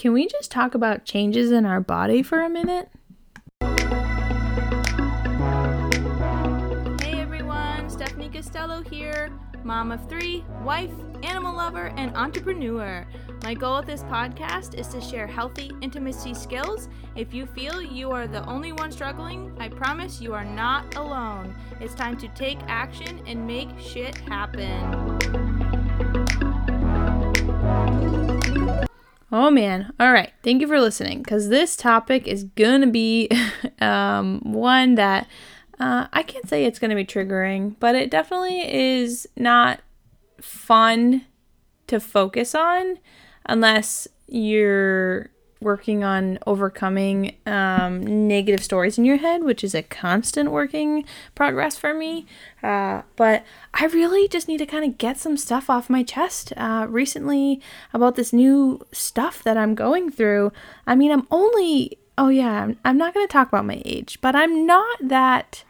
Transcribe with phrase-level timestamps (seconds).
[0.00, 2.88] can we just talk about changes in our body for a minute?
[7.02, 9.28] Hey everyone, Stephanie Costello here,
[9.62, 10.90] mom of three, wife,
[11.22, 13.06] animal lover, and entrepreneur.
[13.42, 16.88] My goal with this podcast is to share healthy intimacy skills.
[17.14, 21.54] If you feel you are the only one struggling, I promise you are not alone.
[21.78, 25.09] It's time to take action and make shit happen.
[29.32, 29.92] Oh man.
[30.00, 30.32] All right.
[30.42, 33.28] Thank you for listening because this topic is going to be
[33.80, 35.28] um, one that
[35.78, 39.80] uh, I can't say it's going to be triggering, but it definitely is not
[40.40, 41.24] fun
[41.86, 42.98] to focus on
[43.46, 50.50] unless you're working on overcoming um, negative stories in your head, which is a constant
[50.50, 52.26] working progress for me.
[52.62, 56.52] Uh, but I really just need to kind of get some stuff off my chest
[56.56, 57.60] uh, recently
[57.92, 60.52] about this new stuff that I'm going through.
[60.86, 64.18] I mean, I'm only, oh yeah, I'm, I'm not going to talk about my age,
[64.20, 65.64] but I'm not that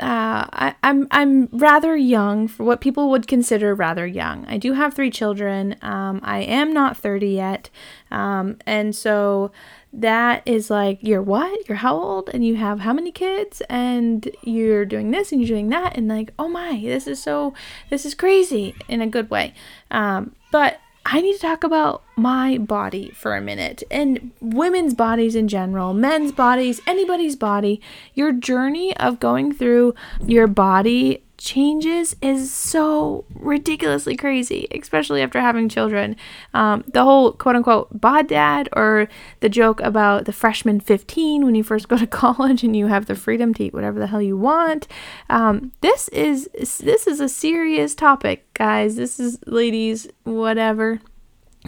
[0.00, 4.46] uh, I, I'm I'm rather young for what people would consider rather young.
[4.46, 5.76] I do have three children.
[5.82, 7.68] Um, I am not 30 yet,
[8.10, 9.52] um, and so
[9.92, 11.68] that is like you're what?
[11.68, 12.30] You're how old?
[12.32, 13.60] And you have how many kids?
[13.68, 17.52] And you're doing this and you're doing that, and like oh my, this is so
[17.90, 19.52] this is crazy in a good way.
[19.90, 20.80] Um, but
[21.14, 25.92] I need to talk about my body for a minute and women's bodies in general,
[25.92, 27.82] men's bodies, anybody's body.
[28.14, 35.68] Your journey of going through your body changes is so ridiculously crazy, especially after having
[35.68, 36.16] children.
[36.54, 39.08] Um, the whole quote unquote bod dad, or
[39.40, 43.06] the joke about the freshman 15 when you first go to college and you have
[43.06, 44.86] the freedom to eat whatever the hell you want.
[45.28, 48.96] Um, this is this is a serious topic, guys.
[48.96, 51.00] This is ladies, whatever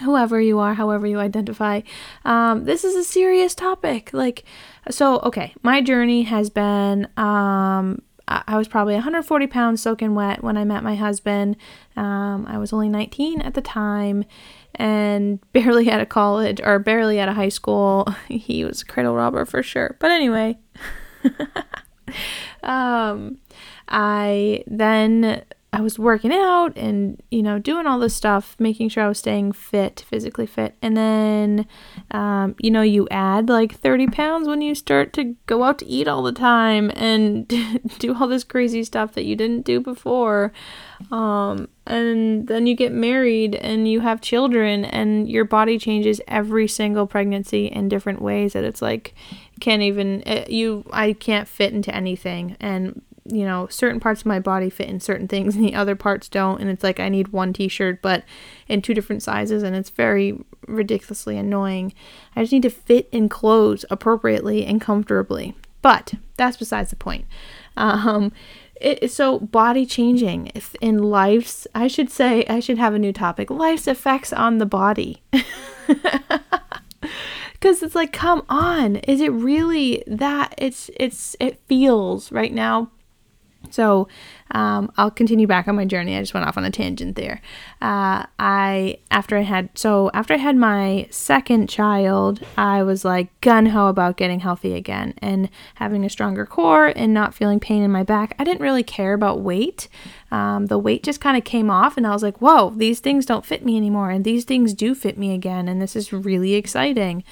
[0.01, 1.81] whoever you are, however you identify.
[2.25, 4.09] Um, this is a serious topic.
[4.11, 4.43] Like,
[4.89, 10.57] so, okay, my journey has been um, I was probably 140 pounds soaking wet when
[10.57, 11.57] I met my husband.
[11.95, 14.25] Um, I was only 19 at the time
[14.75, 18.07] and barely out of college or barely out of high school.
[18.27, 19.95] he was a cradle robber for sure.
[19.99, 20.57] But anyway,
[22.63, 23.37] um,
[23.87, 25.43] I then
[25.75, 29.19] I was working out and, you know, doing all this stuff, making sure I was
[29.19, 30.75] staying fit, physically fit.
[30.81, 31.67] And then,
[32.11, 35.85] um, you know, you add like 30 pounds when you start to go out to
[35.85, 37.47] eat all the time and
[37.99, 40.53] do all this crazy stuff that you didn't do before.
[41.11, 46.69] Um, and then you get married and you have children and your body changes every
[46.69, 49.13] single pregnancy in different ways that it's like,
[49.59, 52.55] can't even, it, eh, you, I can't fit into anything.
[52.61, 55.95] And you know, certain parts of my body fit in certain things and the other
[55.95, 56.61] parts don't.
[56.61, 58.23] And it's like I need one t shirt, but
[58.67, 59.63] in two different sizes.
[59.63, 60.37] And it's very
[60.67, 61.93] ridiculously annoying.
[62.35, 65.55] I just need to fit in clothes appropriately and comfortably.
[65.81, 67.25] But that's besides the point.
[67.77, 68.31] Um,
[68.79, 73.49] it, so body changing in life's i should say i should have a new topic
[73.49, 75.23] life's effects on the body
[77.53, 82.91] because it's like come on is it really that it's it's it feels right now
[83.71, 84.07] so
[84.51, 86.15] um, I'll continue back on my journey.
[86.15, 87.41] I just went off on a tangent there.
[87.81, 93.29] Uh, I after I had so after I had my second child, I was like
[93.41, 97.81] gun ho about getting healthy again and having a stronger core and not feeling pain
[97.81, 98.35] in my back.
[98.37, 99.87] I didn't really care about weight.
[100.31, 103.25] Um, the weight just kind of came off, and I was like, whoa, these things
[103.25, 106.55] don't fit me anymore, and these things do fit me again, and this is really
[106.55, 107.23] exciting.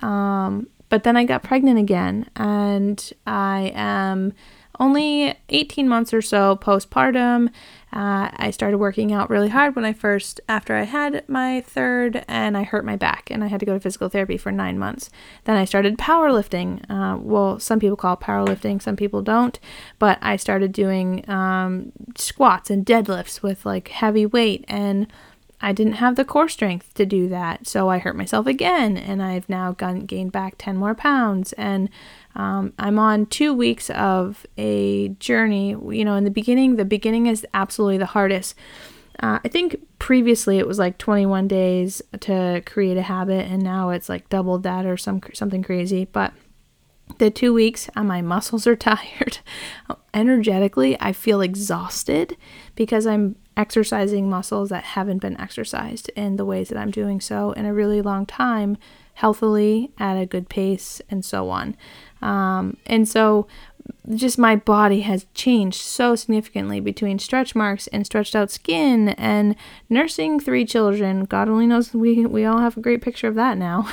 [0.00, 4.32] Um, but then I got pregnant again, and I am
[4.80, 7.48] only 18 months or so postpartum.
[7.90, 12.22] Uh, I started working out really hard when I first, after I had my third,
[12.28, 14.78] and I hurt my back, and I had to go to physical therapy for nine
[14.78, 15.08] months.
[15.44, 16.84] Then I started powerlifting.
[16.90, 19.58] Uh, well, some people call it powerlifting, some people don't,
[19.98, 25.06] but I started doing um, squats and deadlifts with like heavy weight, and
[25.60, 29.22] I didn't have the core strength to do that, so I hurt myself again, and
[29.22, 31.88] I've now gained back 10 more pounds, and
[32.36, 35.70] um, I'm on two weeks of a journey.
[35.70, 38.54] You know, in the beginning, the beginning is absolutely the hardest.
[39.20, 43.90] Uh, I think previously it was like 21 days to create a habit, and now
[43.90, 46.04] it's like doubled that or some something crazy.
[46.04, 46.32] But
[47.18, 49.38] the two weeks, uh, my muscles are tired.
[50.14, 52.36] Energetically, I feel exhausted
[52.76, 57.50] because I'm exercising muscles that haven't been exercised in the ways that I'm doing so
[57.52, 58.78] in a really long time,
[59.14, 61.76] healthily, at a good pace, and so on.
[62.22, 63.48] Um, and so
[64.14, 69.56] just my body has changed so significantly between stretch marks and stretched out skin and
[69.90, 71.24] nursing three children.
[71.24, 73.90] God only knows we we all have a great picture of that now.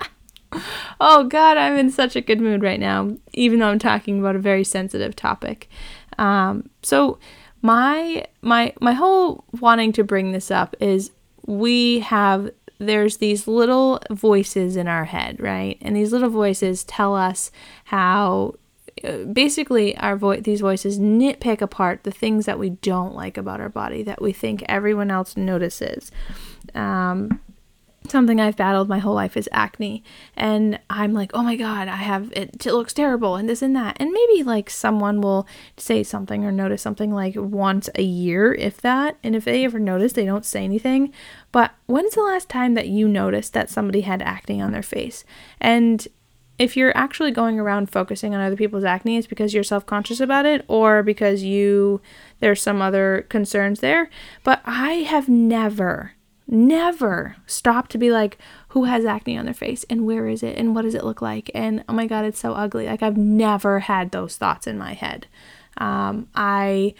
[1.00, 4.36] oh God, I'm in such a good mood right now, even though I'm talking about
[4.36, 5.68] a very sensitive topic.
[6.18, 7.18] Um, so
[7.62, 11.10] my my my whole wanting to bring this up is
[11.46, 15.76] we have there's these little voices in our head, right?
[15.82, 17.50] And these little voices tell us
[17.84, 18.54] how
[19.32, 23.68] basically our vo- these voices nitpick apart the things that we don't like about our
[23.68, 26.10] body that we think everyone else notices
[26.74, 27.40] um,
[28.08, 30.02] something i've battled my whole life is acne.
[30.36, 33.74] And i'm like oh my god i have it, it looks terrible and this and
[33.76, 33.96] that.
[34.00, 38.80] And maybe like someone will say something or notice something like once a year if
[38.80, 39.16] that.
[39.22, 41.12] And if they ever notice they don't say anything.
[41.52, 45.24] But when's the last time that you noticed that somebody had acne on their face?
[45.60, 46.06] And
[46.60, 50.20] if you're actually going around focusing on other people's acne, it's because you're self conscious
[50.20, 52.02] about it or because you
[52.40, 54.10] there's some other concerns there.
[54.44, 56.12] But I have never,
[56.50, 58.38] never stop to be like,
[58.68, 61.22] who has acne on their face and where is it and what does it look
[61.22, 61.50] like?
[61.54, 62.86] And oh my God, it's so ugly.
[62.86, 65.26] Like I've never had those thoughts in my head.
[65.78, 66.94] Um, I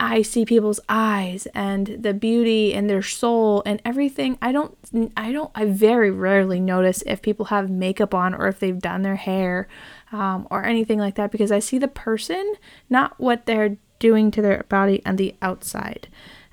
[0.00, 4.38] I see people's eyes and the beauty and their soul and everything.
[4.42, 4.76] I don't
[5.16, 9.02] I don't I very rarely notice if people have makeup on or if they've done
[9.02, 9.68] their hair
[10.12, 12.54] um, or anything like that because I see the person,
[12.90, 16.08] not what they're doing to their body on the outside.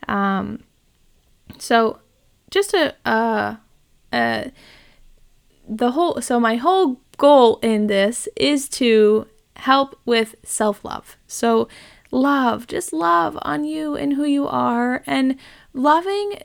[0.07, 0.63] Um,
[1.57, 1.99] so
[2.51, 3.56] just a uh,
[4.13, 4.45] uh,
[5.68, 11.18] the whole so my whole goal in this is to help with self-love.
[11.27, 11.68] So
[12.12, 15.03] love, just love on you and who you are.
[15.06, 15.38] And
[15.74, 16.39] loving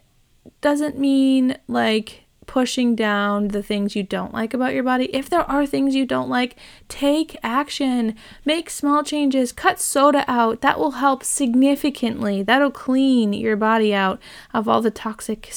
[0.61, 5.07] doesn't mean like pushing down the things you don't like about your body.
[5.07, 6.57] If there are things you don't like,
[6.89, 8.15] take action.
[8.45, 9.53] Make small changes.
[9.53, 10.61] Cut soda out.
[10.61, 12.43] That will help significantly.
[12.43, 14.21] That'll clean your body out
[14.55, 15.51] of all the toxic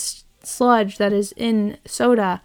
[0.50, 2.42] sludge that is in soda.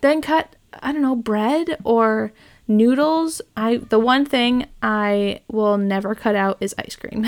[0.00, 2.32] Then cut, I don't know, bread or
[2.68, 7.24] Noodles, I the one thing I will never cut out is ice cream.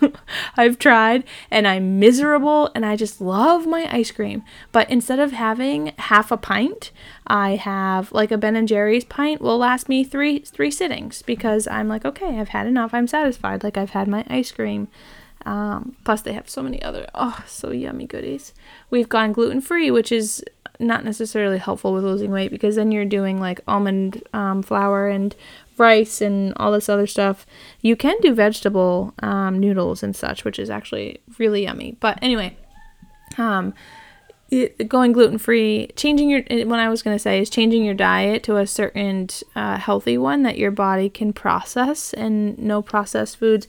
[0.56, 4.44] I've tried and I'm miserable and I just love my ice cream.
[4.72, 6.90] But instead of having half a pint,
[7.26, 11.68] I have like a Ben and Jerry's pint will last me 3 3 sittings because
[11.68, 12.94] I'm like, okay, I've had enough.
[12.94, 14.88] I'm satisfied like I've had my ice cream.
[15.48, 18.52] Um, plus, they have so many other, oh, so yummy goodies.
[18.90, 20.44] We've gone gluten free, which is
[20.78, 25.34] not necessarily helpful with losing weight because then you're doing like almond um, flour and
[25.78, 27.46] rice and all this other stuff.
[27.80, 31.96] You can do vegetable um, noodles and such, which is actually really yummy.
[31.98, 32.54] But anyway,
[33.38, 33.72] um,
[34.50, 38.42] it, going gluten free, changing your what I was gonna say is changing your diet
[38.44, 43.66] to a certain uh, healthy one that your body can process and no processed foods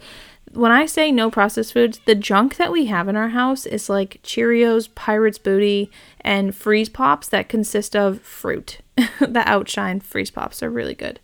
[0.54, 3.90] when I say no processed foods, the junk that we have in our house is
[3.90, 5.92] like Cheerios, Pirates Booty,
[6.22, 8.80] and freeze pops that consist of fruit.
[9.20, 11.20] the outshine freeze pops are really good.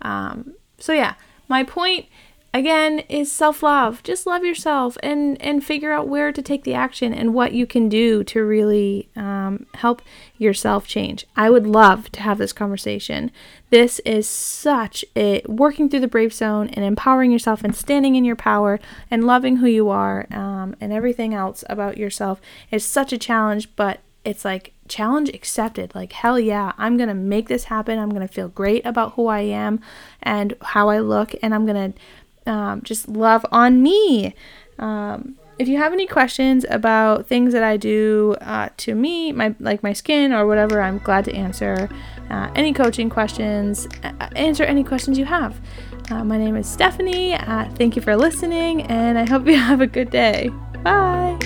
[0.00, 1.14] Um, so yeah,
[1.48, 2.06] my point
[2.54, 7.14] again is self-love just love yourself and and figure out where to take the action
[7.14, 10.02] and what you can do to really um, help
[10.36, 13.30] yourself change i would love to have this conversation
[13.70, 18.24] this is such a working through the brave zone and empowering yourself and standing in
[18.24, 18.78] your power
[19.10, 22.40] and loving who you are um, and everything else about yourself
[22.70, 25.94] is such a challenge but it's like challenge accepted.
[25.94, 27.98] Like, hell yeah, I'm gonna make this happen.
[27.98, 29.80] I'm gonna feel great about who I am
[30.22, 31.94] and how I look, and I'm gonna
[32.46, 34.34] um, just love on me.
[34.78, 39.54] Um, if you have any questions about things that I do uh, to me, my
[39.60, 41.88] like my skin or whatever, I'm glad to answer
[42.30, 43.86] uh, any coaching questions.
[44.02, 45.60] Uh, answer any questions you have.
[46.10, 47.34] Uh, my name is Stephanie.
[47.34, 50.50] Uh, thank you for listening, and I hope you have a good day.
[50.82, 51.38] Bye.